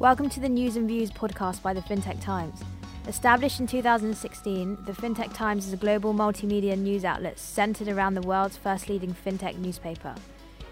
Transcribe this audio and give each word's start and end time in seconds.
Welcome 0.00 0.28
to 0.30 0.38
the 0.38 0.48
News 0.48 0.76
and 0.76 0.86
Views 0.86 1.10
podcast 1.10 1.60
by 1.60 1.74
the 1.74 1.80
FinTech 1.80 2.20
Times. 2.20 2.62
Established 3.08 3.58
in 3.58 3.66
2016, 3.66 4.78
the 4.84 4.92
FinTech 4.92 5.34
Times 5.34 5.66
is 5.66 5.72
a 5.72 5.76
global 5.76 6.14
multimedia 6.14 6.78
news 6.78 7.04
outlet 7.04 7.36
centered 7.36 7.88
around 7.88 8.14
the 8.14 8.22
world's 8.22 8.56
first 8.56 8.88
leading 8.88 9.12
FinTech 9.12 9.58
newspaper. 9.58 10.14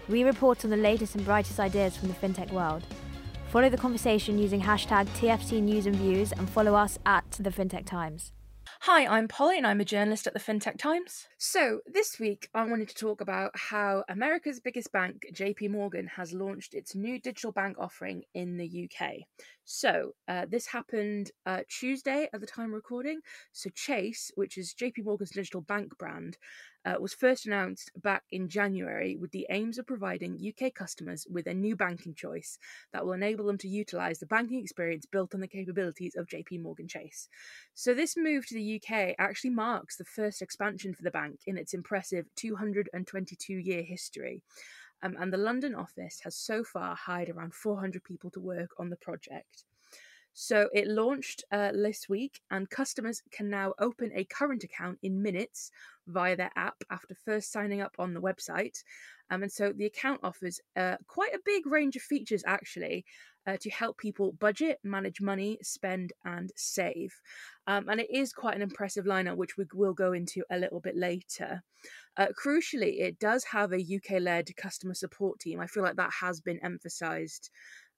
We 0.07 0.23
report 0.23 0.63
on 0.63 0.71
the 0.71 0.77
latest 0.77 1.15
and 1.15 1.25
brightest 1.25 1.59
ideas 1.59 1.97
from 1.97 2.07
the 2.07 2.13
FinTech 2.13 2.53
world. 2.53 2.83
Follow 3.49 3.67
the 3.67 3.75
conversation 3.75 4.39
using 4.39 4.61
hashtag 4.61 5.07
TFT 5.07 5.61
News 5.61 5.87
and 5.87 5.97
Views 5.97 6.31
and 6.31 6.49
follow 6.49 6.73
us 6.73 6.97
at 7.05 7.29
the 7.31 7.49
FinTech 7.49 7.85
Times. 7.85 8.31
Hi, 8.89 9.05
I'm 9.05 9.27
Polly 9.27 9.57
and 9.57 9.67
I'm 9.67 9.81
a 9.81 9.85
journalist 9.85 10.27
at 10.27 10.33
the 10.33 10.39
FinTech 10.39 10.77
Times. 10.77 11.27
So, 11.37 11.81
this 11.85 12.21
week 12.21 12.47
I 12.53 12.63
wanted 12.63 12.87
to 12.87 12.95
talk 12.95 13.19
about 13.19 13.51
how 13.53 14.05
America's 14.07 14.61
biggest 14.61 14.93
bank, 14.93 15.25
JP 15.33 15.71
Morgan, 15.71 16.07
has 16.07 16.31
launched 16.31 16.73
its 16.73 16.95
new 16.95 17.19
digital 17.19 17.51
bank 17.51 17.75
offering 17.77 18.23
in 18.33 18.55
the 18.55 18.89
UK. 18.89 19.15
So, 19.65 20.13
uh, 20.29 20.45
this 20.49 20.67
happened 20.67 21.31
uh, 21.45 21.63
Tuesday 21.67 22.29
at 22.33 22.39
the 22.39 22.47
time 22.47 22.73
recording. 22.73 23.19
So, 23.51 23.69
Chase, 23.75 24.31
which 24.35 24.57
is 24.57 24.73
JP 24.73 25.03
Morgan's 25.03 25.31
digital 25.31 25.59
bank 25.59 25.97
brand, 25.97 26.37
uh, 26.87 26.95
was 27.01 27.13
first 27.13 27.45
announced 27.45 27.91
back 28.01 28.23
in 28.31 28.47
January 28.47 29.17
with 29.17 29.31
the 29.31 29.45
aims 29.49 29.77
of 29.77 29.85
providing 29.85 30.39
UK 30.39 30.73
customers 30.73 31.27
with 31.29 31.45
a 31.45 31.53
new 31.53 31.75
banking 31.75 32.13
choice 32.13 32.57
that 32.93 33.05
will 33.05 33.11
enable 33.11 33.45
them 33.45 33.57
to 33.57 33.67
utilise 33.67 34.19
the 34.19 34.25
banking 34.25 34.61
experience 34.61 35.05
built 35.05 35.33
on 35.33 35.41
the 35.41 35.47
capabilities 35.47 36.15
of 36.15 36.27
JP 36.27 36.61
Morgan 36.61 36.87
Chase. 36.87 37.27
So, 37.73 37.93
this 37.93 38.15
move 38.15 38.47
to 38.47 38.55
the 38.55 38.81
UK 38.81 39.15
actually 39.19 39.49
marks 39.49 39.97
the 39.97 40.05
first 40.05 40.41
expansion 40.41 40.93
for 40.93 41.03
the 41.03 41.11
bank 41.11 41.41
in 41.45 41.57
its 41.57 41.73
impressive 41.73 42.25
222 42.37 43.53
year 43.53 43.83
history. 43.83 44.41
Um, 45.03 45.17
and 45.19 45.31
the 45.31 45.37
London 45.37 45.75
office 45.75 46.21
has 46.23 46.35
so 46.35 46.63
far 46.63 46.95
hired 46.95 47.29
around 47.29 47.53
400 47.53 48.03
people 48.03 48.31
to 48.31 48.39
work 48.39 48.71
on 48.79 48.89
the 48.89 48.95
project. 48.95 49.65
So 50.39 50.69
it 50.71 50.87
launched 50.87 51.43
uh, 51.51 51.71
this 51.71 52.07
week, 52.07 52.41
and 52.51 52.69
customers 52.69 53.23
can 53.31 53.49
now 53.49 53.73
open 53.79 54.11
a 54.13 54.23
current 54.23 54.63
account 54.63 54.99
in 55.01 55.23
minutes 55.23 55.71
via 56.05 56.35
their 56.37 56.51
app 56.55 56.75
after 56.91 57.15
first 57.15 57.51
signing 57.51 57.81
up 57.81 57.95
on 57.97 58.13
the 58.13 58.21
website. 58.21 58.83
Um, 59.31 59.41
and 59.41 59.51
so 59.51 59.73
the 59.73 59.87
account 59.87 60.19
offers 60.21 60.59
uh, 60.75 60.97
quite 61.07 61.33
a 61.33 61.39
big 61.43 61.65
range 61.65 61.95
of 61.95 62.03
features 62.03 62.43
actually 62.45 63.03
uh, 63.47 63.57
to 63.61 63.71
help 63.71 63.97
people 63.97 64.33
budget, 64.33 64.77
manage 64.83 65.21
money, 65.21 65.57
spend, 65.63 66.13
and 66.23 66.51
save. 66.55 67.19
Um, 67.65 67.89
and 67.89 67.99
it 67.99 68.11
is 68.11 68.31
quite 68.31 68.55
an 68.55 68.61
impressive 68.61 69.05
lineup, 69.05 69.37
which 69.37 69.57
we 69.57 69.65
will 69.73 69.93
go 69.93 70.13
into 70.13 70.43
a 70.51 70.59
little 70.59 70.79
bit 70.79 70.95
later. 70.95 71.63
Uh, 72.15 72.27
crucially, 72.39 72.99
it 72.99 73.17
does 73.19 73.43
have 73.45 73.73
a 73.73 73.77
UK 73.95 74.21
led 74.21 74.55
customer 74.55 74.93
support 74.93 75.39
team. 75.39 75.59
I 75.59 75.67
feel 75.67 75.83
like 75.83 75.95
that 75.95 76.13
has 76.21 76.41
been 76.41 76.59
emphasized 76.63 77.49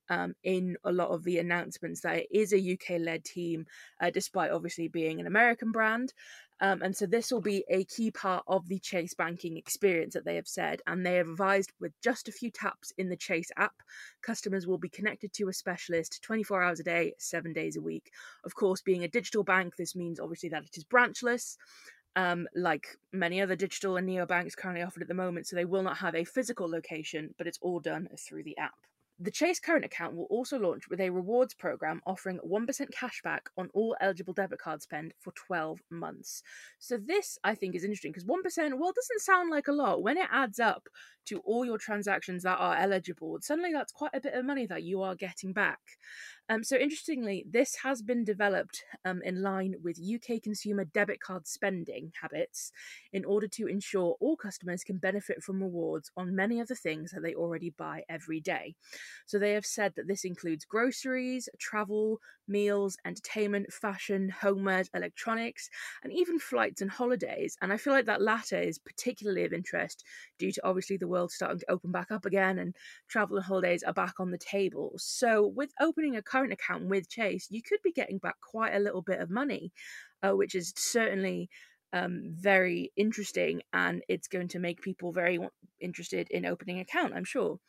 um, 0.09 0.33
in 0.43 0.77
a 0.83 0.91
lot 0.91 1.09
of 1.09 1.23
the 1.23 1.39
announcements 1.39 2.01
that 2.01 2.17
it 2.17 2.27
is 2.31 2.53
a 2.53 2.73
UK 2.73 2.99
led 2.99 3.23
team, 3.23 3.65
uh, 4.01 4.09
despite 4.09 4.51
obviously 4.51 4.87
being 4.87 5.19
an 5.19 5.27
American 5.27 5.71
brand. 5.71 6.13
Um, 6.61 6.81
and 6.81 6.95
so 6.95 7.05
this 7.05 7.31
will 7.31 7.41
be 7.41 7.63
a 7.69 7.85
key 7.85 8.11
part 8.11 8.43
of 8.47 8.67
the 8.67 8.79
Chase 8.79 9.13
banking 9.13 9.55
experience 9.55 10.13
that 10.13 10.25
they 10.25 10.35
have 10.35 10.47
said. 10.47 10.81
And 10.87 11.05
they 11.05 11.15
have 11.15 11.29
advised 11.29 11.71
with 11.79 11.93
just 12.03 12.27
a 12.27 12.33
few 12.33 12.51
taps 12.51 12.91
in 12.97 13.09
the 13.09 13.15
Chase 13.15 13.49
app, 13.55 13.75
customers 14.21 14.67
will 14.67 14.77
be 14.77 14.89
connected 14.89 15.31
to 15.33 15.47
a 15.47 15.53
specialist 15.53 16.21
24 16.21 16.61
hours 16.61 16.79
a 16.79 16.83
day, 16.83 17.13
seven 17.17 17.53
days 17.53 17.77
a 17.77 17.81
week. 17.81 18.11
Of 18.43 18.55
course, 18.55 18.81
being 18.81 19.03
a 19.03 19.07
digital 19.07 19.43
bank, 19.43 19.75
this 19.77 19.95
means 19.95 20.19
obviously 20.19 20.49
that 20.49 20.63
it 20.63 20.77
is 20.77 20.83
branchless. 20.83 21.57
Um, 22.15 22.47
like 22.55 22.97
many 23.13 23.39
other 23.39 23.55
digital 23.55 23.95
and 23.95 24.09
neobanks 24.09 24.57
currently 24.57 24.83
offered 24.83 25.03
at 25.03 25.07
the 25.07 25.13
moment, 25.13 25.47
so 25.47 25.55
they 25.55 25.63
will 25.63 25.83
not 25.83 25.99
have 25.99 26.15
a 26.15 26.25
physical 26.25 26.69
location, 26.69 27.33
but 27.37 27.47
it's 27.47 27.59
all 27.61 27.79
done 27.79 28.09
through 28.17 28.43
the 28.43 28.57
app. 28.57 28.73
The 29.21 29.31
Chase 29.31 29.59
current 29.59 29.83
account 29.83 30.15
will 30.15 30.27
also 30.29 30.57
launch 30.57 30.87
with 30.89 31.01
a 31.01 31.09
rewards 31.09 31.53
program 31.53 32.01
offering 32.05 32.39
1% 32.39 32.89
cashback 32.91 33.41
on 33.57 33.69
all 33.73 33.97
eligible 33.99 34.33
debit 34.33 34.59
card 34.59 34.81
spend 34.81 35.13
for 35.19 35.33
12 35.33 35.81
months. 35.89 36.41
So, 36.79 36.97
this 36.97 37.37
I 37.43 37.53
think 37.53 37.75
is 37.75 37.83
interesting 37.83 38.13
because 38.13 38.23
1%, 38.23 38.79
well, 38.79 38.93
doesn't 38.93 39.19
sound 39.19 39.49
like 39.51 39.67
a 39.67 39.73
lot. 39.73 40.01
When 40.03 40.17
it 40.17 40.29
adds 40.31 40.57
up 40.57 40.87
to 41.25 41.39
all 41.39 41.65
your 41.65 41.77
transactions 41.77 42.43
that 42.43 42.59
are 42.59 42.77
eligible, 42.77 43.37
suddenly 43.41 43.73
that's 43.73 43.91
quite 43.91 44.11
a 44.13 44.21
bit 44.21 44.35
of 44.35 44.45
money 44.45 44.65
that 44.67 44.83
you 44.83 45.01
are 45.01 45.15
getting 45.15 45.51
back. 45.51 45.79
Um, 46.51 46.63
so, 46.63 46.75
interestingly, 46.77 47.45
this 47.47 47.75
has 47.83 48.01
been 48.01 48.23
developed 48.23 48.83
um, 49.05 49.21
in 49.21 49.43
line 49.43 49.75
with 49.83 49.99
UK 49.99 50.39
consumer 50.39 50.83
debit 50.83 51.19
card 51.19 51.47
spending 51.47 52.11
habits 52.21 52.71
in 53.13 53.23
order 53.23 53.47
to 53.49 53.67
ensure 53.67 54.17
all 54.19 54.35
customers 54.35 54.83
can 54.83 54.97
benefit 54.97 55.43
from 55.43 55.61
rewards 55.61 56.09
on 56.17 56.35
many 56.35 56.59
of 56.59 56.67
the 56.67 56.75
things 56.75 57.11
that 57.11 57.21
they 57.21 57.35
already 57.35 57.69
buy 57.69 58.03
every 58.09 58.39
day. 58.39 58.73
So, 59.27 59.37
they 59.37 59.53
have 59.53 59.65
said 59.65 59.93
that 59.95 60.07
this 60.07 60.25
includes 60.25 60.65
groceries, 60.65 61.49
travel, 61.59 62.19
meals, 62.47 62.97
entertainment, 63.05 63.71
fashion, 63.71 64.29
homeware, 64.29 64.85
electronics, 64.95 65.69
and 66.03 66.11
even 66.11 66.39
flights 66.39 66.81
and 66.81 66.89
holidays. 66.89 67.55
And 67.61 67.71
I 67.71 67.77
feel 67.77 67.93
like 67.93 68.05
that 68.05 68.23
latter 68.23 68.59
is 68.59 68.79
particularly 68.79 69.45
of 69.45 69.53
interest 69.53 70.03
due 70.39 70.51
to 70.51 70.65
obviously 70.65 70.97
the 70.97 71.07
world 71.07 71.31
starting 71.31 71.59
to 71.59 71.71
open 71.71 71.91
back 71.91 72.09
up 72.11 72.25
again 72.25 72.57
and 72.57 72.75
travel 73.07 73.37
and 73.37 73.45
holidays 73.45 73.83
are 73.83 73.93
back 73.93 74.19
on 74.19 74.31
the 74.31 74.37
table. 74.37 74.93
So, 74.97 75.45
with 75.45 75.71
opening 75.79 76.15
a 76.15 76.21
current 76.39 76.53
account 76.53 76.85
with 76.85 77.09
Chase, 77.09 77.47
you 77.49 77.61
could 77.61 77.79
be 77.83 77.91
getting 77.91 78.17
back 78.17 78.35
quite 78.41 78.73
a 78.73 78.79
little 78.79 79.01
bit 79.01 79.19
of 79.19 79.29
money, 79.29 79.71
uh, 80.23 80.31
which 80.31 80.55
is 80.55 80.73
certainly 80.77 81.49
um, 81.91 82.35
very 82.39 82.91
interesting 82.95 83.61
and 83.73 84.03
it's 84.07 84.27
going 84.27 84.47
to 84.49 84.59
make 84.59 84.81
people 84.81 85.11
very 85.11 85.39
interested 85.81 86.27
in 86.31 86.45
opening 86.45 86.77
an 86.77 86.83
account, 86.83 87.13
I'm 87.15 87.25
sure. 87.25 87.59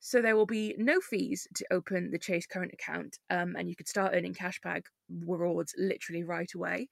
So 0.00 0.22
there 0.22 0.36
will 0.36 0.46
be 0.46 0.74
no 0.78 1.00
fees 1.00 1.46
to 1.56 1.66
open 1.70 2.10
the 2.10 2.18
Chase 2.18 2.46
current 2.46 2.72
account, 2.72 3.18
um, 3.28 3.54
and 3.56 3.68
you 3.68 3.76
could 3.76 3.88
start 3.88 4.12
earning 4.14 4.34
cashback 4.34 4.84
rewards 5.26 5.74
literally 5.76 6.24
right 6.24 6.50
away. 6.54 6.88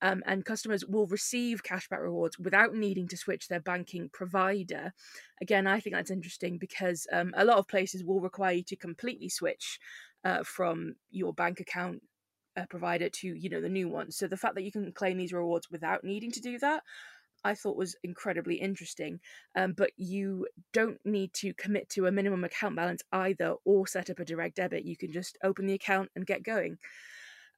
Um, 0.00 0.22
and 0.26 0.44
customers 0.44 0.84
will 0.86 1.06
receive 1.08 1.64
cashback 1.64 2.00
rewards 2.00 2.38
without 2.38 2.74
needing 2.74 3.08
to 3.08 3.16
switch 3.16 3.48
their 3.48 3.60
banking 3.60 4.08
provider. 4.12 4.92
Again, 5.42 5.66
I 5.66 5.80
think 5.80 5.94
that's 5.96 6.10
interesting 6.10 6.56
because 6.56 7.06
um, 7.12 7.34
a 7.36 7.44
lot 7.44 7.58
of 7.58 7.66
places 7.66 8.04
will 8.04 8.20
require 8.20 8.54
you 8.54 8.62
to 8.64 8.76
completely 8.76 9.28
switch 9.28 9.80
uh, 10.24 10.42
from 10.44 10.94
your 11.10 11.32
bank 11.32 11.60
account 11.60 12.02
uh, 12.56 12.66
provider 12.68 13.08
to 13.08 13.28
you 13.28 13.48
know 13.48 13.60
the 13.60 13.68
new 13.68 13.88
one. 13.88 14.10
So 14.10 14.26
the 14.26 14.36
fact 14.36 14.54
that 14.56 14.64
you 14.64 14.72
can 14.72 14.92
claim 14.92 15.16
these 15.16 15.32
rewards 15.32 15.70
without 15.70 16.04
needing 16.04 16.32
to 16.32 16.40
do 16.40 16.58
that, 16.58 16.82
I 17.44 17.54
thought 17.54 17.76
was 17.76 17.96
incredibly 18.02 18.56
interesting. 18.56 19.20
Um, 19.56 19.74
but 19.76 19.90
you 19.96 20.46
don't 20.72 20.98
need 21.04 21.32
to 21.34 21.54
commit 21.54 21.88
to 21.90 22.06
a 22.06 22.12
minimum 22.12 22.44
account 22.44 22.76
balance 22.76 23.02
either 23.12 23.54
or 23.64 23.86
set 23.86 24.10
up 24.10 24.18
a 24.18 24.24
direct 24.24 24.56
debit. 24.56 24.84
You 24.84 24.96
can 24.96 25.12
just 25.12 25.38
open 25.42 25.66
the 25.66 25.74
account 25.74 26.10
and 26.16 26.26
get 26.26 26.42
going. 26.42 26.78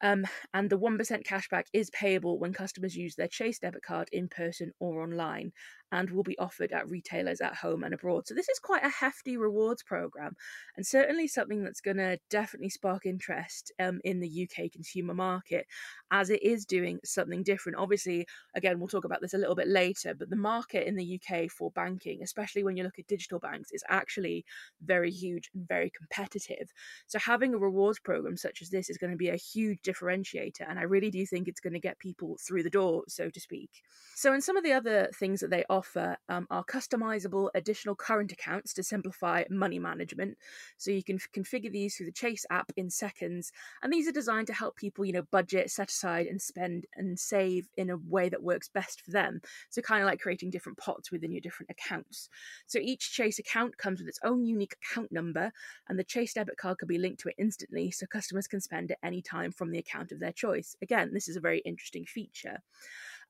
Um, 0.03 0.27
and 0.55 0.71
the 0.71 0.79
1% 0.79 1.27
cashback 1.27 1.65
is 1.75 1.91
payable 1.91 2.39
when 2.39 2.55
customers 2.55 2.97
use 2.97 3.17
their 3.17 3.29
Chase 3.29 3.59
debit 3.59 3.83
card 3.83 4.09
in 4.13 4.29
person 4.29 4.73
or 4.81 5.03
online 5.03 5.53
and 5.93 6.11
will 6.11 6.23
be 6.23 6.39
offered 6.39 6.73
at 6.73 6.89
retailers 6.89 7.41
at 7.41 7.55
home 7.55 7.85
and 7.85 7.95
abroad. 7.95 8.27
So, 8.27 8.35
this 8.35 8.49
is 8.49 8.59
quite 8.59 8.85
a 8.85 8.89
hefty 8.89 9.37
rewards 9.37 9.83
program 9.83 10.37
and 10.77 10.87
certainly 10.87 11.27
something 11.29 11.63
that's 11.63 11.81
going 11.81 11.97
to 11.99 12.19
definitely 12.31 12.71
spark 12.71 13.07
interest 13.07 13.73
um, 13.79 14.01
in 14.05 14.21
the 14.21 14.49
UK 14.49 14.71
consumer 14.71 15.15
market 15.15 15.67
as 16.11 16.31
it 16.31 16.43
is 16.43 16.65
doing 16.65 16.99
something 17.05 17.43
different. 17.43 17.79
Obviously, 17.79 18.27
again, 18.55 18.79
we'll 18.79 18.89
talk 18.89 19.05
about 19.05 19.21
this 19.21 19.35
a 19.35 19.39
little 19.39 19.55
bit 19.55 19.69
later, 19.69 20.15
but 20.15 20.31
the 20.31 20.37
market 20.37 20.87
in 20.87 20.97
the 20.97 21.21
UK 21.21 21.51
for 21.51 21.71
banking, 21.71 22.23
especially 22.23 22.65
when 22.65 22.77
you 22.77 22.83
look 22.83 22.99
at 22.99 23.07
digital 23.07 23.39
banks, 23.39 23.71
is 23.73 23.85
actually 23.89 24.45
very 24.85 25.11
huge 25.11 25.51
and 25.55 25.67
very 25.69 25.91
competitive. 25.91 26.73
So, 27.07 27.19
having 27.19 27.55
a 27.55 27.59
rewards 27.59 27.99
program 27.99 28.37
such 28.37 28.63
as 28.63 28.71
this 28.71 28.91
is 28.91 28.99
going 28.99 29.13
to 29.13 29.17
be 29.17 29.29
a 29.29 29.37
huge 29.37 29.81
differentiator, 29.83 30.69
and 30.69 30.79
I 30.79 30.83
really 30.83 31.11
do 31.11 31.25
think 31.27 31.47
it's 31.47 31.61
going 31.61 31.75
to 31.75 31.81
get 31.81 31.99
people 31.99 32.37
through 32.47 32.63
the 32.63 32.71
door, 32.71 33.05
so 33.09 33.31
to 33.31 33.41
speak. 33.41 33.71
So, 34.17 34.33
in 34.33 34.41
some 34.41 34.57
of 34.57 34.65
the 34.65 34.73
other 34.73 35.11
things 35.19 35.41
that 35.41 35.51
they 35.51 35.65
offer, 35.71 35.80
offer 35.81 36.19
um, 36.29 36.47
are 36.51 36.65
customizable 36.65 37.49
additional 37.55 37.95
current 37.95 38.33
accounts 38.33 38.75
to 38.75 38.83
simplify 38.83 39.45
money 39.49 39.79
management. 39.79 40.37
So 40.77 40.91
you 40.91 41.03
can 41.03 41.17
f- 41.17 41.29
configure 41.35 41.73
these 41.73 41.97
through 41.97 42.07
the 42.07 42.13
Chase 42.13 42.45
app 42.51 42.71
in 42.77 42.91
seconds. 42.91 43.51
And 43.83 43.91
these 43.91 44.07
are 44.07 44.13
designed 44.13 44.47
to 44.49 44.53
help 44.53 44.77
people, 44.77 45.07
you 45.07 45.15
know, 45.15 45.27
budget, 45.31 45.71
set 45.71 45.91
aside, 45.91 46.27
and 46.27 46.41
spend 46.41 46.85
and 46.95 47.19
save 47.19 47.69
in 47.77 47.89
a 47.89 47.97
way 47.97 48.29
that 48.29 48.43
works 48.43 48.69
best 48.69 49.01
for 49.01 49.11
them. 49.11 49.41
So 49.71 49.81
kind 49.81 50.03
of 50.03 50.07
like 50.07 50.21
creating 50.21 50.51
different 50.51 50.79
pots 50.79 51.11
within 51.11 51.33
your 51.33 51.41
different 51.41 51.71
accounts. 51.71 52.29
So 52.67 52.79
each 52.79 53.13
Chase 53.13 53.39
account 53.39 53.79
comes 53.79 54.01
with 54.01 54.09
its 54.09 54.21
own 54.23 54.45
unique 54.45 54.77
account 54.83 55.11
number, 55.11 55.51
and 55.89 55.99
the 55.99 56.05
Chase 56.05 56.35
debit 56.35 56.59
card 56.59 56.79
can 56.79 56.89
be 56.89 56.99
linked 56.99 57.21
to 57.21 57.31
it 57.31 57.37
instantly 57.39 57.91
so 57.91 58.07
customers 58.07 58.47
can 58.47 58.61
spend 58.61 58.91
at 58.91 58.99
any 59.03 59.23
time 59.23 59.51
from 59.53 59.71
the 59.71 59.79
account 59.79 60.13
of 60.13 60.21
their 60.21 60.33
choice. 60.33 60.77
Again, 60.83 61.11
this 61.15 61.29
is 61.29 61.37
a 61.37 61.41
very 61.49 61.61
interesting 61.61 62.05
feature. 62.05 62.59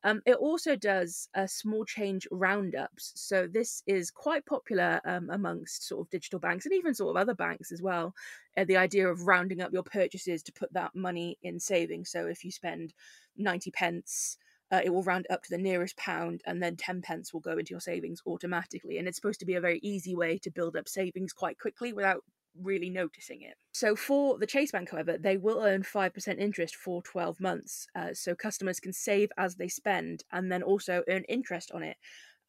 Um, 0.03 0.21
it 0.25 0.35
also 0.35 0.75
does 0.75 1.29
uh, 1.35 1.47
small 1.47 1.85
change 1.85 2.27
roundups. 2.31 3.13
So 3.15 3.47
this 3.47 3.83
is 3.85 4.09
quite 4.11 4.45
popular 4.45 4.99
um, 5.05 5.29
amongst 5.29 5.87
sort 5.87 6.01
of 6.01 6.09
digital 6.09 6.39
banks 6.39 6.65
and 6.65 6.73
even 6.73 6.93
sort 6.93 7.15
of 7.15 7.21
other 7.21 7.35
banks 7.35 7.71
as 7.71 7.81
well. 7.81 8.13
Uh, 8.57 8.65
the 8.65 8.77
idea 8.77 9.07
of 9.07 9.27
rounding 9.27 9.61
up 9.61 9.71
your 9.73 9.83
purchases 9.83 10.41
to 10.43 10.51
put 10.51 10.73
that 10.73 10.95
money 10.95 11.37
in 11.43 11.59
savings. 11.59 12.09
So 12.09 12.27
if 12.27 12.43
you 12.43 12.51
spend 12.51 12.93
90 13.37 13.71
pence, 13.71 14.37
uh, 14.71 14.81
it 14.83 14.89
will 14.89 15.03
round 15.03 15.27
up 15.29 15.43
to 15.43 15.49
the 15.49 15.57
nearest 15.57 15.97
pound 15.97 16.41
and 16.45 16.63
then 16.63 16.77
10 16.77 17.01
pence 17.01 17.33
will 17.33 17.41
go 17.41 17.57
into 17.57 17.71
your 17.71 17.81
savings 17.81 18.21
automatically. 18.25 18.97
And 18.97 19.07
it's 19.07 19.17
supposed 19.17 19.41
to 19.41 19.45
be 19.45 19.55
a 19.55 19.61
very 19.61 19.79
easy 19.83 20.15
way 20.15 20.37
to 20.39 20.49
build 20.49 20.75
up 20.77 20.87
savings 20.87 21.33
quite 21.33 21.59
quickly 21.59 21.93
without 21.93 22.23
really 22.59 22.89
noticing 22.89 23.41
it. 23.41 23.55
So 23.71 23.95
for 23.95 24.37
the 24.37 24.45
Chase 24.45 24.71
Bank, 24.71 24.89
however, 24.89 25.17
they 25.17 25.37
will 25.37 25.61
earn 25.61 25.83
5% 25.83 26.39
interest 26.39 26.75
for 26.75 27.01
12 27.01 27.39
months. 27.39 27.87
Uh, 27.95 28.13
so 28.13 28.35
customers 28.35 28.79
can 28.79 28.93
save 28.93 29.31
as 29.37 29.55
they 29.55 29.67
spend 29.67 30.23
and 30.31 30.51
then 30.51 30.63
also 30.63 31.03
earn 31.07 31.23
interest 31.29 31.71
on 31.71 31.83
it. 31.83 31.97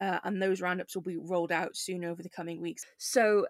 Uh, 0.01 0.19
and 0.23 0.41
those 0.41 0.61
roundups 0.61 0.95
will 0.95 1.03
be 1.03 1.17
rolled 1.17 1.51
out 1.51 1.77
soon 1.77 2.03
over 2.03 2.21
the 2.21 2.29
coming 2.29 2.61
weeks. 2.61 2.85
So 2.97 3.47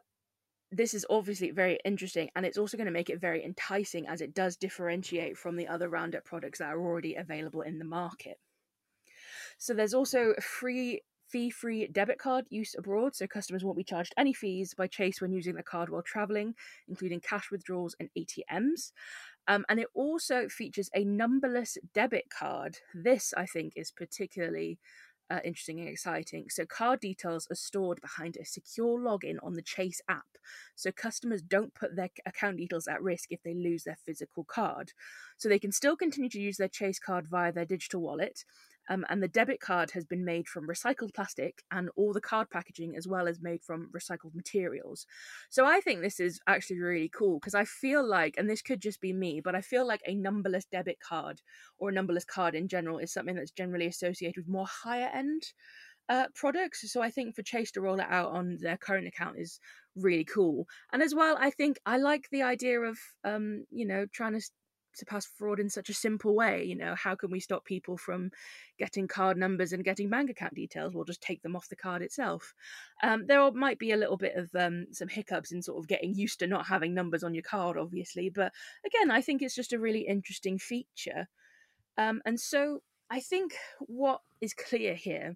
this 0.72 0.94
is 0.94 1.06
obviously 1.10 1.52
very 1.52 1.80
interesting 1.86 2.30
and 2.36 2.46
it's 2.46 2.58
also 2.58 2.78
going 2.78 2.86
to 2.86 2.92
make 2.92 3.10
it 3.10 3.22
very 3.22 3.44
enticing 3.44 4.08
as 4.08 4.22
it 4.22 4.34
does 4.34 4.58
differentiate 4.58 5.38
from 5.38 5.56
the 5.56 5.68
other 5.68 5.88
roundup 5.88 6.26
products 6.26 6.60
that 6.60 6.74
are 6.74 6.80
already 6.80 7.16
available 7.16 7.62
in 7.62 7.80
the 7.80 7.86
market. 7.86 8.40
So 9.58 9.74
there's 9.74 9.94
also 9.94 10.34
free 10.42 11.02
fee 11.34 11.50
free 11.50 11.88
debit 11.88 12.20
card 12.20 12.46
use 12.50 12.76
abroad, 12.78 13.16
so 13.16 13.26
customers 13.26 13.64
won't 13.64 13.78
be 13.78 13.84
charged 13.84 14.14
any 14.16 14.34
fees 14.34 14.76
by 14.76 14.86
Chase 14.86 15.20
when 15.20 15.34
using 15.34 15.56
the 15.56 15.64
card 15.64 15.90
while 15.90 16.04
traveling, 16.04 16.54
including 16.88 17.20
cash 17.20 17.50
withdrawals 17.52 17.96
and 18.00 18.10
ATMs. 18.16 18.92
Um, 19.48 19.66
and 19.68 19.80
it 19.80 19.88
also 19.96 20.48
features 20.48 20.92
a 20.96 21.04
numberless 21.04 21.80
debit 21.94 22.26
card. 22.30 22.78
This, 22.94 23.34
I 23.36 23.48
think, 23.48 23.74
is 23.76 23.92
particularly 23.92 24.78
uh, 25.32 25.40
interesting 25.44 25.80
and 25.80 25.90
exciting. 25.90 26.46
So, 26.50 26.66
card 26.68 27.00
details 27.00 27.48
are 27.50 27.56
stored 27.56 28.00
behind 28.00 28.38
a 28.38 28.46
secure 28.46 29.00
login 29.00 29.38
on 29.42 29.54
the 29.54 29.64
Chase 29.64 30.02
app, 30.08 30.38
so 30.76 30.92
customers 30.92 31.42
don't 31.42 31.74
put 31.74 31.96
their 31.96 32.10
account 32.28 32.58
details 32.58 32.88
at 32.88 33.02
risk 33.02 33.32
if 33.32 33.42
they 33.42 33.56
lose 33.56 33.84
their 33.84 33.98
physical 34.06 34.44
card. 34.44 34.92
So, 35.38 35.50
they 35.50 35.60
can 35.60 35.72
still 35.72 35.96
continue 35.96 36.30
to 36.30 36.40
use 36.40 36.58
their 36.58 36.68
Chase 36.68 37.00
card 37.00 37.28
via 37.28 37.52
their 37.52 37.66
digital 37.66 38.02
wallet, 38.02 38.46
um, 38.90 39.06
and 39.10 39.22
the 39.22 39.28
debit 39.28 39.60
card 39.60 39.92
has 39.92 40.06
been 40.06 40.26
made 40.26 40.48
from 40.48 40.68
recycled 40.68 41.14
plastic, 41.14 41.64
and 41.72 41.90
all 41.96 42.14
the 42.14 42.22
card 42.22 42.50
packaging 42.50 42.96
as 42.96 43.08
well 43.08 43.28
is 43.28 43.42
made 43.42 43.64
from 43.64 43.90
recycled 43.96 44.36
materials. 44.36 45.06
So 45.50 45.66
I 45.66 45.80
think 45.80 46.02
this 46.02 46.20
is 46.20 46.40
actually 46.48 46.80
really 46.80 47.10
cool 47.10 47.40
because 47.40 47.56
I 47.56 47.66
feel 47.66 48.08
like, 48.08 48.36
and 48.38 48.50
this 48.50 48.62
could 48.62 48.82
just 48.82 49.02
be 49.02 49.14
me, 49.14 49.42
but 49.44 49.56
I 49.56 49.62
feel 49.62 49.88
like 49.88 50.02
a 50.06 50.16
numberless 50.16 50.66
debit 50.66 51.00
card 51.00 51.42
or 51.78 51.90
a 51.90 51.94
numberless 51.94 52.26
card 52.26 52.56
in 52.56 52.68
general 52.68 52.98
is 52.98 53.14
something 53.14 53.36
that's 53.36 53.52
generally 53.52 53.88
associated 53.88 54.38
with 54.38 54.48
more 54.48 54.68
higher 54.68 55.10
end 55.14 55.44
uh, 56.10 56.26
products. 56.36 56.92
So 56.92 57.02
I 57.02 57.10
think 57.10 57.36
for 57.36 57.44
Chase 57.44 57.72
to 57.72 57.82
roll 57.82 58.00
it 58.00 58.08
out 58.10 58.32
on 58.32 58.58
their 58.60 58.78
current 58.78 59.08
account 59.08 59.38
is 59.40 59.60
really 59.96 60.26
cool. 60.26 60.68
And 60.92 61.02
as 61.02 61.16
well, 61.16 61.38
I 61.40 61.50
think 61.50 61.80
I 61.86 61.98
like 61.98 62.28
the 62.32 62.44
idea 62.44 62.80
of, 62.82 62.98
um, 63.24 63.66
you 63.72 63.86
know, 63.86 64.06
trying 64.12 64.34
to 64.34 64.46
to 64.98 65.06
pass 65.06 65.26
fraud 65.26 65.60
in 65.60 65.70
such 65.70 65.90
a 65.90 65.94
simple 65.94 66.36
way 66.36 66.64
you 66.64 66.76
know 66.76 66.96
how 66.96 67.16
can 67.16 67.32
we 67.32 67.40
stop 67.40 67.66
people 67.66 67.98
from 67.98 68.32
getting 68.78 69.08
card 69.08 69.38
numbers 69.38 69.72
and 69.72 69.84
getting 69.84 70.10
bank 70.10 70.30
account 70.30 70.54
details? 70.56 70.94
We'll 70.94 71.06
just 71.06 71.22
take 71.22 71.42
them 71.42 71.56
off 71.56 71.70
the 71.70 71.76
card 71.76 72.02
itself. 72.02 72.54
Um, 73.02 73.26
there 73.28 73.52
might 73.52 73.80
be 73.80 73.92
a 73.92 73.98
little 73.98 74.18
bit 74.18 74.36
of 74.36 74.50
um, 74.56 74.88
some 74.92 75.08
hiccups 75.08 75.52
in 75.52 75.62
sort 75.62 75.80
of 75.80 75.88
getting 75.88 76.16
used 76.16 76.40
to 76.40 76.48
not 76.48 76.66
having 76.68 76.94
numbers 76.94 77.24
on 77.24 77.34
your 77.34 77.44
card 77.44 77.78
obviously 77.78 78.30
but 78.30 78.52
again 78.86 79.12
i 79.12 79.22
think 79.22 79.42
it's 79.42 79.56
just 79.56 79.74
a 79.74 79.80
really 79.80 80.02
interesting 80.02 80.58
feature. 80.58 81.28
Um, 81.98 82.22
and 82.26 82.40
so 82.40 82.80
i 83.10 83.20
think 83.20 83.54
what 83.80 84.22
is 84.42 84.54
clear 84.54 84.96
here 84.96 85.36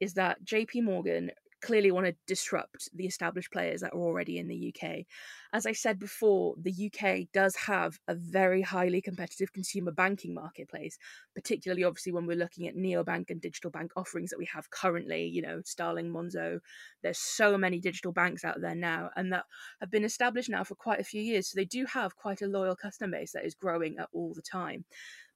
is 0.00 0.14
that 0.14 0.44
jp 0.44 0.82
morgan 0.82 1.30
clearly 1.62 1.90
want 1.90 2.06
to 2.06 2.14
disrupt 2.26 2.88
the 2.94 3.06
established 3.06 3.52
players 3.52 3.80
that 3.80 3.92
are 3.92 4.00
already 4.00 4.38
in 4.38 4.48
the 4.48 4.74
UK. 4.74 5.04
As 5.52 5.64
I 5.66 5.72
said 5.72 5.98
before, 5.98 6.54
the 6.60 6.90
UK 6.90 7.28
does 7.32 7.54
have 7.56 7.98
a 8.08 8.14
very 8.14 8.62
highly 8.62 9.00
competitive 9.00 9.52
consumer 9.52 9.92
banking 9.92 10.34
marketplace, 10.34 10.98
particularly 11.34 11.84
obviously 11.84 12.12
when 12.12 12.26
we're 12.26 12.36
looking 12.36 12.68
at 12.68 12.76
neobank 12.76 13.30
and 13.30 13.40
digital 13.40 13.70
bank 13.70 13.92
offerings 13.96 14.30
that 14.30 14.38
we 14.38 14.48
have 14.52 14.70
currently, 14.70 15.26
you 15.26 15.42
know, 15.42 15.62
Starling, 15.64 16.10
Monzo. 16.12 16.58
There's 17.02 17.18
so 17.18 17.56
many 17.56 17.78
digital 17.78 18.12
banks 18.12 18.44
out 18.44 18.60
there 18.60 18.74
now 18.74 19.10
and 19.16 19.32
that 19.32 19.44
have 19.80 19.90
been 19.90 20.04
established 20.04 20.50
now 20.50 20.64
for 20.64 20.74
quite 20.74 21.00
a 21.00 21.04
few 21.04 21.22
years. 21.22 21.48
So 21.48 21.56
they 21.56 21.64
do 21.64 21.86
have 21.86 22.16
quite 22.16 22.42
a 22.42 22.46
loyal 22.46 22.76
customer 22.76 23.18
base 23.18 23.32
that 23.32 23.46
is 23.46 23.54
growing 23.54 23.98
at 23.98 24.08
all 24.12 24.34
the 24.34 24.42
time. 24.42 24.84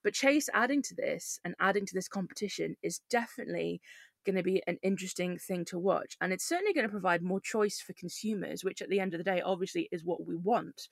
But 0.02 0.14
Chase 0.14 0.48
adding 0.54 0.82
to 0.82 0.94
this 0.94 1.40
and 1.44 1.56
adding 1.58 1.84
to 1.84 1.94
this 1.94 2.06
competition 2.06 2.76
is 2.80 3.00
definitely 3.10 3.80
going 4.26 4.36
to 4.36 4.42
be 4.42 4.62
an 4.66 4.78
interesting 4.82 5.38
thing 5.38 5.64
to 5.66 5.78
watch. 5.78 6.16
And 6.20 6.32
it's 6.32 6.46
certainly 6.46 6.74
going 6.74 6.86
to 6.86 6.90
provide 6.90 7.22
more 7.22 7.40
choice 7.40 7.80
for 7.80 7.94
consumers, 7.94 8.64
which 8.64 8.82
at 8.82 8.90
the 8.90 9.00
end 9.00 9.14
of 9.14 9.18
the 9.18 9.24
day, 9.24 9.40
obviously, 9.40 9.88
is 9.90 10.04
what 10.04 10.26
we 10.26 10.36
want. 10.36 10.88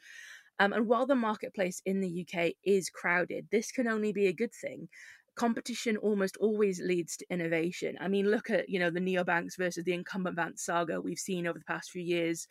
Um, 0.58 0.72
and 0.72 0.86
while 0.86 1.06
the 1.06 1.14
marketplace 1.14 1.82
in 1.84 2.00
the 2.00 2.26
UK 2.26 2.52
is 2.64 2.88
crowded, 2.88 3.48
this 3.50 3.72
can 3.72 3.88
only 3.88 4.12
be 4.12 4.28
a 4.28 4.32
good 4.32 4.54
thing. 4.54 4.88
Competition 5.34 5.96
almost 5.96 6.36
always 6.36 6.80
leads 6.80 7.16
to 7.16 7.26
innovation. 7.28 7.96
I 8.00 8.06
mean, 8.06 8.30
look 8.30 8.50
at 8.50 8.68
you 8.68 8.78
know 8.78 8.90
the 8.90 9.00
neobanks 9.00 9.58
versus 9.58 9.82
the 9.82 9.92
incumbent 9.92 10.36
bank 10.36 10.60
saga 10.60 11.00
we've 11.00 11.18
seen 11.18 11.48
over 11.48 11.58
the 11.58 11.64
past 11.64 11.90
few 11.90 12.02
years. 12.02 12.46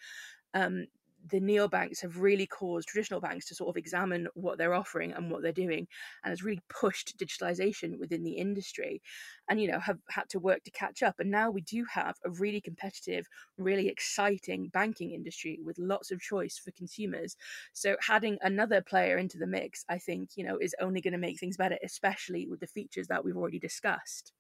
Um, 0.53 0.87
the 1.29 1.39
neobanks 1.39 2.01
have 2.01 2.19
really 2.19 2.45
caused 2.45 2.87
traditional 2.87 3.21
banks 3.21 3.47
to 3.47 3.55
sort 3.55 3.69
of 3.69 3.77
examine 3.77 4.27
what 4.33 4.57
they're 4.57 4.73
offering 4.73 5.13
and 5.13 5.31
what 5.31 5.41
they're 5.41 5.51
doing 5.51 5.87
and 6.23 6.31
has 6.31 6.43
really 6.43 6.61
pushed 6.69 7.17
digitalization 7.17 7.97
within 7.99 8.23
the 8.23 8.33
industry 8.33 9.01
and 9.49 9.61
you 9.61 9.71
know 9.71 9.79
have 9.79 9.99
had 10.09 10.27
to 10.29 10.39
work 10.39 10.63
to 10.63 10.71
catch 10.71 11.01
up 11.03 11.19
and 11.19 11.31
now 11.31 11.49
we 11.49 11.61
do 11.61 11.85
have 11.91 12.15
a 12.25 12.29
really 12.31 12.61
competitive 12.61 13.27
really 13.57 13.87
exciting 13.87 14.67
banking 14.73 15.11
industry 15.11 15.59
with 15.63 15.77
lots 15.79 16.11
of 16.11 16.19
choice 16.19 16.57
for 16.57 16.71
consumers 16.71 17.35
so 17.73 17.95
adding 18.09 18.37
another 18.41 18.81
player 18.81 19.17
into 19.17 19.37
the 19.37 19.47
mix 19.47 19.85
i 19.89 19.97
think 19.97 20.31
you 20.35 20.43
know 20.43 20.57
is 20.57 20.75
only 20.81 21.01
going 21.01 21.13
to 21.13 21.17
make 21.17 21.39
things 21.39 21.57
better 21.57 21.77
especially 21.83 22.47
with 22.47 22.59
the 22.59 22.67
features 22.67 23.07
that 23.07 23.23
we've 23.23 23.37
already 23.37 23.59
discussed 23.59 24.33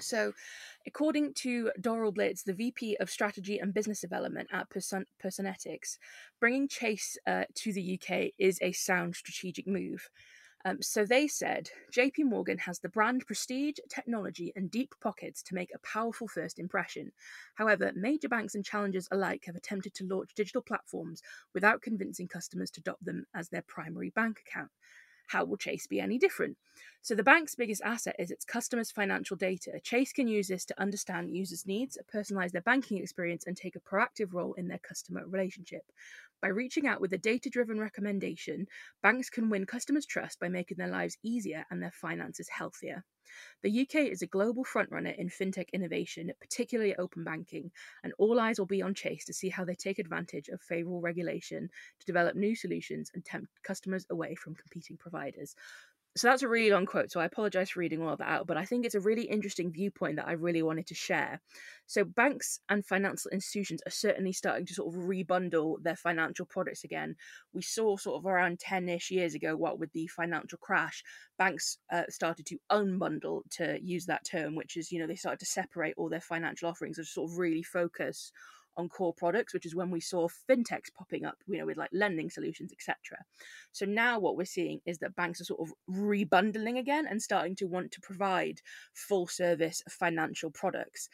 so, 0.00 0.32
according 0.86 1.34
to 1.34 1.70
Doral 1.80 2.14
Blitz, 2.14 2.42
the 2.42 2.54
VP 2.54 2.96
of 2.98 3.10
Strategy 3.10 3.58
and 3.58 3.74
Business 3.74 4.00
Development 4.00 4.48
at 4.52 4.70
Person- 4.70 5.06
Personetics, 5.22 5.98
bringing 6.40 6.68
Chase 6.68 7.16
uh, 7.26 7.44
to 7.56 7.72
the 7.72 8.00
UK 8.00 8.32
is 8.38 8.58
a 8.62 8.72
sound 8.72 9.14
strategic 9.14 9.66
move. 9.66 10.08
Um, 10.64 10.80
so 10.80 11.04
they 11.04 11.26
said 11.26 11.70
JP 11.92 12.24
Morgan 12.26 12.58
has 12.58 12.78
the 12.78 12.88
brand 12.88 13.26
prestige, 13.26 13.78
technology, 13.88 14.52
and 14.54 14.70
deep 14.70 14.94
pockets 15.00 15.42
to 15.44 15.54
make 15.54 15.70
a 15.74 15.86
powerful 15.86 16.28
first 16.28 16.58
impression. 16.60 17.10
However, 17.54 17.90
major 17.96 18.28
banks 18.28 18.54
and 18.54 18.64
challengers 18.64 19.08
alike 19.10 19.42
have 19.46 19.56
attempted 19.56 19.92
to 19.94 20.06
launch 20.06 20.34
digital 20.34 20.62
platforms 20.62 21.20
without 21.52 21.82
convincing 21.82 22.28
customers 22.28 22.70
to 22.72 22.80
adopt 22.80 23.04
them 23.04 23.24
as 23.34 23.48
their 23.48 23.64
primary 23.66 24.10
bank 24.10 24.40
account. 24.46 24.70
How 25.32 25.46
will 25.46 25.56
Chase 25.56 25.86
be 25.86 25.98
any 25.98 26.18
different? 26.18 26.58
So, 27.00 27.14
the 27.14 27.22
bank's 27.22 27.54
biggest 27.54 27.80
asset 27.80 28.16
is 28.18 28.30
its 28.30 28.44
customers' 28.44 28.90
financial 28.90 29.34
data. 29.34 29.80
Chase 29.82 30.12
can 30.12 30.28
use 30.28 30.48
this 30.48 30.66
to 30.66 30.78
understand 30.78 31.34
users' 31.34 31.66
needs, 31.66 31.96
personalize 32.14 32.52
their 32.52 32.60
banking 32.60 32.98
experience, 32.98 33.46
and 33.46 33.56
take 33.56 33.74
a 33.74 33.80
proactive 33.80 34.34
role 34.34 34.52
in 34.52 34.68
their 34.68 34.78
customer 34.78 35.26
relationship. 35.26 35.90
By 36.42 36.48
reaching 36.48 36.86
out 36.86 37.00
with 37.00 37.14
a 37.14 37.18
data 37.18 37.48
driven 37.48 37.80
recommendation, 37.80 38.66
banks 39.02 39.30
can 39.30 39.48
win 39.48 39.64
customers' 39.64 40.04
trust 40.04 40.38
by 40.38 40.50
making 40.50 40.76
their 40.76 40.88
lives 40.88 41.16
easier 41.22 41.64
and 41.70 41.82
their 41.82 41.92
finances 41.92 42.50
healthier. 42.50 43.02
The 43.62 43.82
UK 43.82 44.10
is 44.10 44.22
a 44.22 44.26
global 44.26 44.64
frontrunner 44.64 45.16
in 45.16 45.28
fintech 45.28 45.70
innovation, 45.72 46.32
particularly 46.40 46.96
open 46.96 47.22
banking, 47.24 47.70
and 48.02 48.12
all 48.18 48.40
eyes 48.40 48.58
will 48.58 48.66
be 48.66 48.82
on 48.82 48.94
Chase 48.94 49.24
to 49.26 49.32
see 49.32 49.48
how 49.48 49.64
they 49.64 49.74
take 49.74 49.98
advantage 49.98 50.48
of 50.48 50.60
favourable 50.60 51.00
regulation 51.00 51.70
to 52.00 52.06
develop 52.06 52.34
new 52.34 52.56
solutions 52.56 53.10
and 53.14 53.24
tempt 53.24 53.62
customers 53.62 54.06
away 54.10 54.34
from 54.34 54.54
competing 54.54 54.96
providers 54.96 55.54
so 56.16 56.28
that's 56.28 56.42
a 56.42 56.48
really 56.48 56.70
long 56.70 56.86
quote 56.86 57.10
so 57.10 57.20
i 57.20 57.24
apologize 57.24 57.70
for 57.70 57.80
reading 57.80 58.02
all 58.02 58.12
of 58.12 58.18
that 58.18 58.28
out 58.28 58.46
but 58.46 58.56
i 58.56 58.64
think 58.64 58.84
it's 58.84 58.94
a 58.94 59.00
really 59.00 59.24
interesting 59.24 59.72
viewpoint 59.72 60.16
that 60.16 60.28
i 60.28 60.32
really 60.32 60.62
wanted 60.62 60.86
to 60.86 60.94
share. 60.94 61.40
So 61.86 62.04
banks 62.04 62.60
and 62.68 62.86
financial 62.86 63.30
institutions 63.32 63.82
are 63.86 63.90
certainly 63.90 64.32
starting 64.32 64.64
to 64.66 64.74
sort 64.74 64.94
of 64.94 65.00
rebundle 65.00 65.82
their 65.82 65.96
financial 65.96 66.46
products 66.46 66.84
again. 66.84 67.16
We 67.52 67.60
saw 67.62 67.96
sort 67.96 68.16
of 68.18 68.26
around 68.26 68.60
10ish 68.60 69.10
years 69.10 69.34
ago 69.34 69.56
what 69.56 69.78
with 69.78 69.92
the 69.92 70.06
financial 70.06 70.58
crash 70.58 71.04
banks 71.38 71.76
uh, 71.92 72.04
started 72.08 72.46
to 72.46 72.58
unbundle 72.70 73.42
to 73.50 73.78
use 73.82 74.06
that 74.06 74.24
term 74.24 74.54
which 74.54 74.76
is 74.76 74.90
you 74.92 75.00
know 75.00 75.06
they 75.06 75.16
started 75.16 75.40
to 75.40 75.46
separate 75.46 75.94
all 75.96 76.08
their 76.08 76.20
financial 76.20 76.68
offerings 76.68 76.98
and 76.98 77.06
sort 77.06 77.30
of 77.30 77.38
really 77.38 77.62
focus 77.62 78.32
on 78.76 78.88
core 78.88 79.12
products, 79.12 79.52
which 79.52 79.66
is 79.66 79.74
when 79.74 79.90
we 79.90 80.00
saw 80.00 80.28
fintechs 80.48 80.92
popping 80.96 81.24
up, 81.24 81.36
you 81.46 81.58
know, 81.58 81.66
with 81.66 81.76
like 81.76 81.90
lending 81.92 82.30
solutions, 82.30 82.72
etc. 82.72 82.96
So 83.72 83.86
now 83.86 84.18
what 84.18 84.36
we're 84.36 84.44
seeing 84.44 84.80
is 84.86 84.98
that 84.98 85.16
banks 85.16 85.40
are 85.40 85.44
sort 85.44 85.60
of 85.60 85.72
rebundling 85.90 86.78
again 86.78 87.06
and 87.06 87.20
starting 87.20 87.56
to 87.56 87.66
want 87.66 87.92
to 87.92 88.00
provide 88.00 88.60
full 88.94 89.26
service 89.26 89.82
financial 89.88 90.50
products. 90.50 91.08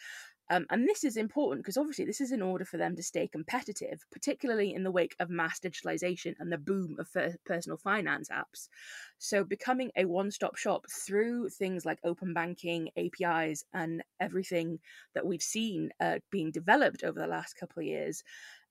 Um, 0.51 0.67
and 0.71 0.89
this 0.89 1.05
is 1.05 1.17
important 1.17 1.63
because 1.63 1.77
obviously 1.77 2.05
this 2.05 2.21
is 2.21 2.33
in 2.33 2.43
order 2.43 2.65
for 2.65 2.79
them 2.79 2.97
to 2.97 3.03
stay 3.03 3.29
competitive, 3.29 4.05
particularly 4.11 4.73
in 4.73 4.83
the 4.83 4.91
wake 4.91 5.15
of 5.21 5.29
mass 5.31 5.61
digitalization 5.61 6.35
and 6.39 6.51
the 6.51 6.59
boom 6.59 6.97
of 6.99 7.09
personal 7.45 7.77
finance 7.77 8.29
apps. 8.31 8.69
So, 9.19 9.45
becoming 9.45 9.91
a 9.97 10.07
one 10.07 10.31
stop 10.31 10.57
shop 10.57 10.87
through 10.91 11.51
things 11.51 11.85
like 11.85 11.99
open 12.05 12.33
banking, 12.33 12.91
APIs, 12.97 13.65
and 13.73 14.03
everything 14.21 14.81
that 15.15 15.27
we've 15.27 15.43
seen 15.43 15.91
uh, 16.01 16.21
being 16.31 16.51
developed 16.51 17.05
over 17.05 17.19
the 17.19 17.27
last 17.27 17.55
couple 17.55 17.81
of 17.81 17.87
years, 17.87 18.23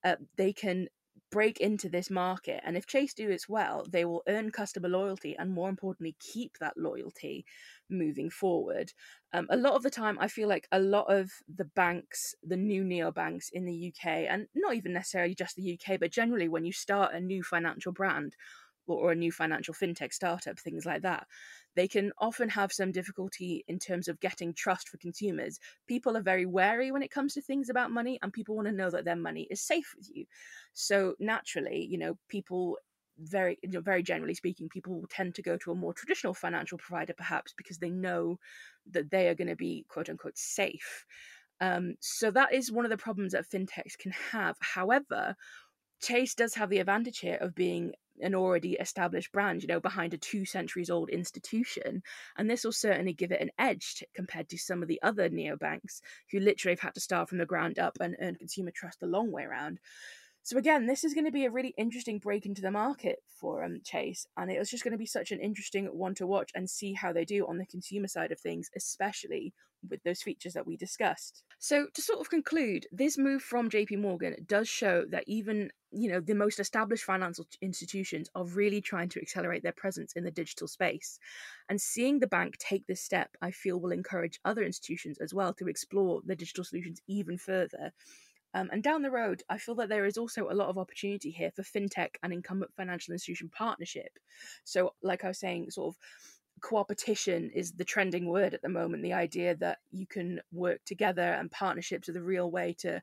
uh, 0.04 0.16
they 0.36 0.54
can 0.54 0.88
break 1.32 1.60
into 1.60 1.90
this 1.90 2.10
market. 2.10 2.62
And 2.66 2.78
if 2.78 2.88
Chase 2.88 3.14
do 3.14 3.32
as 3.32 3.48
well, 3.48 3.86
they 3.90 4.06
will 4.06 4.24
earn 4.28 4.52
customer 4.52 4.90
loyalty 4.90 5.36
and 5.38 5.52
more 5.52 5.70
importantly, 5.70 6.16
keep 6.20 6.58
that 6.60 6.78
loyalty 6.78 7.46
moving 7.90 8.30
forward. 8.30 8.94
Um, 9.34 9.48
a 9.50 9.58
lot 9.58 9.74
of 9.74 9.84
the 9.84 9.90
time, 9.90 10.18
I 10.20 10.28
feel 10.28 10.48
like 10.48 10.68
a 10.72 10.80
lot 10.80 11.14
of 11.14 11.32
the 11.54 11.66
banks, 11.66 12.36
the 12.44 12.58
new 12.58 12.84
neobanks 12.84 13.48
in 13.52 13.66
the 13.66 13.94
UK, 13.94 14.26
and 14.30 14.48
not 14.56 14.76
even 14.76 14.94
necessarily 14.94 15.36
just 15.36 15.56
the 15.56 15.80
UK, 15.80 16.00
but 16.00 16.12
generally 16.12 16.48
when 16.48 16.66
you 16.66 16.74
start 16.74 17.14
a 17.14 17.20
new 17.20 17.44
financial 17.44 17.92
brand 17.92 18.36
or 18.88 19.12
a 19.12 19.16
new 19.16 19.32
financial 19.32 19.74
fintech 19.74 20.14
startup, 20.14 20.60
things 20.60 20.86
like 20.86 21.02
that, 21.02 21.28
they 21.78 21.88
can 21.88 22.12
often 22.18 22.50
have 22.50 22.74
some 22.74 22.92
difficulty 22.92 23.64
in 23.68 23.78
terms 23.78 24.08
of 24.08 24.20
getting 24.20 24.52
trust 24.52 24.90
for 24.90 24.98
consumers. 24.98 25.60
People 25.88 26.18
are 26.18 26.22
very 26.22 26.46
wary 26.46 26.92
when 26.92 27.04
it 27.04 27.12
comes 27.12 27.36
to 27.36 27.42
things 27.42 27.70
about 27.70 27.92
money, 27.92 28.18
and 28.22 28.34
people 28.34 28.56
want 28.56 28.68
to 28.68 28.74
know 28.74 28.90
that 28.90 29.06
their 29.06 29.16
money 29.16 29.48
is 29.52 29.62
safe 29.62 29.94
with 29.96 30.10
you. 30.12 30.26
So 30.74 31.14
naturally, 31.20 31.86
you 31.86 32.00
know, 32.00 32.18
people 32.30 32.78
very 33.20 33.58
you 33.64 33.70
know, 33.70 33.82
very 33.82 34.04
generally 34.04 34.34
speaking 34.34 34.70
people 34.70 34.94
will 34.94 35.08
tend 35.10 35.34
to 35.36 35.42
go 35.42 35.58
to 35.58 35.72
a 35.72 35.76
more 35.76 35.94
traditional 35.94 36.34
financial 36.34 36.78
provider 36.78 37.14
perhaps 37.14 37.54
because 37.58 37.78
they 37.80 37.90
know 37.90 38.38
that 38.92 39.10
they 39.10 39.28
are 39.28 39.36
going 39.36 39.48
to 39.48 39.56
be 39.56 39.86
quote 39.90 40.10
unquote 40.10 40.38
safe 40.38 41.06
um, 41.60 41.96
so 42.00 42.30
that 42.30 42.54
is 42.54 42.72
one 42.72 42.86
of 42.86 42.92
the 42.92 42.98
problems 42.98 43.32
that 43.32 43.50
fintechs 43.50 43.98
can 43.98 44.12
have 44.32 44.56
however 44.60 45.36
chase 46.00 46.36
does 46.36 46.54
have 46.54 46.70
the 46.70 46.78
advantage 46.78 47.18
here 47.18 47.40
of 47.42 47.56
being 47.56 47.92
an 48.22 48.36
already 48.36 48.74
established 48.74 49.32
brand, 49.32 49.62
you 49.62 49.68
know, 49.68 49.80
behind 49.80 50.14
a 50.14 50.18
two 50.18 50.46
centuries 50.46 50.90
old 50.90 51.10
institution. 51.10 52.02
And 52.38 52.50
this 52.50 52.64
will 52.64 52.72
certainly 52.72 53.14
give 53.14 53.32
it 53.32 53.42
an 53.42 53.52
edge 53.60 53.96
to, 53.96 54.08
compared 54.16 54.50
to 54.50 54.58
some 54.58 54.82
of 54.82 54.88
the 54.88 55.02
other 55.02 55.30
neobanks 55.30 56.02
who 56.32 56.40
literally 56.40 56.74
have 56.74 56.82
had 56.82 56.96
to 56.96 57.02
start 57.02 57.30
from 57.30 57.38
the 57.38 57.46
ground 57.46 57.80
up 57.80 57.98
and 58.00 58.16
earn 58.22 58.36
consumer 58.36 58.72
trust 58.74 59.00
the 59.00 59.08
long 59.08 59.32
way 59.32 59.44
around. 59.44 59.80
So 60.48 60.58
again, 60.58 60.86
this 60.86 61.04
is 61.04 61.14
going 61.14 61.26
to 61.26 61.32
be 61.32 61.44
a 61.44 61.52
really 61.52 61.74
interesting 61.78 62.20
break 62.20 62.46
into 62.46 62.62
the 62.62 62.72
market 62.72 63.20
for 63.28 63.66
um, 63.66 63.82
Chase, 63.84 64.26
and 64.38 64.50
it 64.50 64.58
was 64.58 64.70
just 64.70 64.82
going 64.82 64.94
to 64.94 64.98
be 64.98 65.06
such 65.06 65.32
an 65.32 65.42
interesting 65.42 65.88
one 65.88 66.16
to 66.16 66.26
watch 66.26 66.52
and 66.56 66.70
see 66.70 66.94
how 66.94 67.12
they 67.12 67.26
do 67.26 67.46
on 67.48 67.58
the 67.58 67.66
consumer 67.66 68.08
side 68.08 68.32
of 68.32 68.40
things, 68.40 68.70
especially 68.74 69.54
with 69.90 70.04
those 70.04 70.22
features 70.22 70.54
that 70.54 70.68
we 70.68 70.78
discussed. 70.78 71.44
So 71.60 71.88
to 71.94 72.02
sort 72.02 72.20
of 72.20 72.30
conclude, 72.30 72.86
this 72.92 73.18
move 73.18 73.42
from 73.42 73.70
JP 73.70 74.00
Morgan 74.00 74.36
does 74.46 74.68
show 74.68 75.06
that 75.10 75.24
even 75.28 75.72
you 75.92 76.10
know 76.12 76.20
the 76.20 76.36
most 76.36 76.60
established 76.60 77.06
financial 77.06 77.46
institutions 77.62 78.30
are 78.36 78.44
really 78.44 78.82
trying 78.82 79.10
to 79.10 79.22
accelerate 79.22 79.64
their 79.64 79.72
presence 79.72 80.14
in 80.14 80.24
the 80.26 80.32
digital 80.32 80.68
space 80.68 81.18
and 81.70 81.80
seeing 81.80 82.20
the 82.20 82.28
bank 82.28 82.58
take 82.58 82.86
this 82.88 83.02
step 83.02 83.30
i 83.42 83.52
feel 83.52 83.80
will 83.80 83.94
encourage 83.94 84.38
other 84.44 84.64
institutions 84.64 85.18
as 85.20 85.34
well 85.34 85.54
to 85.54 85.70
explore 85.70 86.20
the 86.26 86.36
digital 86.36 86.66
solutions 86.66 87.00
even 87.08 87.38
further 87.38 87.94
um, 88.54 88.70
and 88.72 88.82
down 88.82 89.02
the 89.02 89.12
road, 89.12 89.44
I 89.50 89.58
feel 89.58 89.76
that 89.76 89.90
there 89.90 90.06
is 90.06 90.18
also 90.18 90.50
a 90.50 90.56
lot 90.56 90.70
of 90.70 90.78
opportunity 90.78 91.32
here 91.32 91.52
for 91.52 91.64
fintech 91.64 92.16
and 92.24 92.32
incumbent 92.34 92.74
financial 92.74 93.12
institution 93.12 93.50
partnership. 93.50 94.18
So, 94.64 94.94
like 95.04 95.24
I 95.24 95.28
was 95.28 95.40
saying, 95.40 95.70
sort 95.70 95.94
of 95.94 96.00
coopetition 96.62 97.52
is 97.54 97.74
the 97.74 97.86
trending 97.86 98.28
word 98.28 98.54
at 98.54 98.62
the 98.62 98.70
moment. 98.70 99.04
The 99.04 99.14
idea 99.14 99.56
that 99.58 99.80
you 99.92 100.08
can 100.08 100.42
work 100.52 100.80
together 100.86 101.22
and 101.22 101.52
partnerships 101.52 102.10
are 102.10 102.14
the 102.14 102.22
real 102.22 102.50
way 102.52 102.74
to 102.80 103.02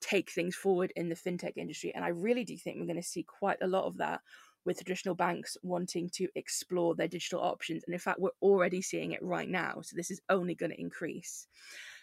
take 0.00 0.30
things 0.30 0.54
forward 0.54 0.92
in 0.96 1.08
the 1.08 1.14
fintech 1.14 1.56
industry. 1.56 1.92
And 1.94 2.04
I 2.04 2.08
really 2.08 2.44
do 2.44 2.56
think 2.56 2.78
we're 2.78 2.86
going 2.86 2.96
to 2.96 3.02
see 3.02 3.22
quite 3.22 3.58
a 3.62 3.66
lot 3.66 3.84
of 3.84 3.96
that 3.98 4.20
with 4.64 4.78
traditional 4.78 5.14
banks 5.14 5.56
wanting 5.62 6.10
to 6.10 6.28
explore 6.34 6.94
their 6.94 7.08
digital 7.08 7.40
options. 7.40 7.84
And 7.86 7.94
in 7.94 8.00
fact, 8.00 8.20
we're 8.20 8.30
already 8.42 8.82
seeing 8.82 9.12
it 9.12 9.22
right 9.22 9.48
now. 9.48 9.80
So 9.82 9.94
this 9.96 10.10
is 10.10 10.20
only 10.28 10.54
going 10.54 10.72
to 10.72 10.80
increase. 10.80 11.46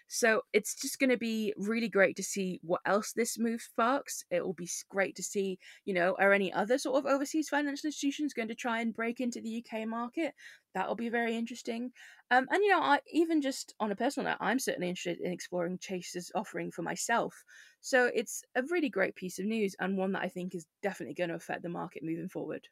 So 0.08 0.42
it's 0.54 0.76
just 0.76 1.00
going 1.00 1.10
to 1.10 1.18
be 1.18 1.54
really 1.58 1.90
great 1.90 2.16
to 2.18 2.24
see 2.24 2.60
what 2.64 2.82
else 2.86 3.14
this 3.14 3.40
move 3.40 3.62
sparks. 3.62 4.24
It 4.30 4.44
will 4.46 4.54
be 4.54 4.70
great 4.90 5.16
to 5.16 5.24
see, 5.24 5.58
you 5.86 5.94
know, 5.94 6.16
are 6.20 6.34
any 6.34 6.54
other 6.54 6.78
sort 6.78 6.98
of 6.98 7.12
overseas 7.12 7.50
financial 7.50 7.88
institutions 7.88 8.34
going 8.34 8.50
to 8.50 8.56
try 8.56 8.82
and 8.82 8.96
break 8.96 9.20
into 9.20 9.42
the 9.42 9.64
UK 9.64 9.88
market? 9.88 10.34
That'll 10.76 10.96
be 10.96 11.10
very 11.10 11.36
interesting. 11.36 11.92
Um, 12.32 12.48
and, 12.52 12.64
you 12.64 12.70
know, 12.70 12.82
I, 12.82 13.00
even 13.12 13.42
just 13.42 13.74
on 13.80 13.92
a 13.92 13.96
personal 13.96 14.30
note, 14.30 14.38
I'm 14.40 14.60
certainly 14.60 14.90
interested 14.90 15.20
in 15.22 15.32
exploring 15.32 15.78
Chase's 15.80 16.32
offering 16.36 16.72
for 16.72 16.82
myself. 16.82 17.44
So 17.82 18.10
it's 18.14 18.44
a 18.56 18.64
really 18.70 18.90
great 18.90 19.16
piece 19.16 19.40
of 19.40 19.46
news 19.46 19.76
and 19.80 19.98
one 19.98 20.14
that 20.14 20.24
I 20.24 20.30
think 20.30 20.56
is 20.56 20.66
definitely 20.82 21.16
going 21.16 21.30
to 21.30 21.36
affect 21.36 21.64
the 21.64 21.70
market 21.70 22.04
moving 22.04 22.30
forward. 22.30 22.68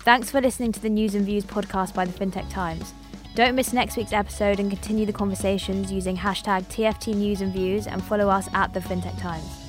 Thanks 0.00 0.30
for 0.30 0.40
listening 0.40 0.72
to 0.72 0.80
the 0.80 0.90
News 0.90 1.14
and 1.14 1.24
Views 1.24 1.44
podcast 1.44 1.94
by 1.94 2.04
the 2.04 2.12
FinTech 2.12 2.50
Times. 2.50 2.92
Don't 3.34 3.54
miss 3.54 3.72
next 3.72 3.96
week's 3.96 4.12
episode 4.12 4.60
and 4.60 4.70
continue 4.70 5.06
the 5.06 5.12
conversations 5.12 5.90
using 5.90 6.18
hashtag 6.18 6.64
TFT 6.64 7.14
News 7.14 7.40
and 7.40 7.50
Views 7.50 7.86
and 7.86 8.04
follow 8.04 8.28
us 8.28 8.48
at 8.52 8.74
the 8.74 8.80
FinTech 8.80 9.18
Times. 9.18 9.61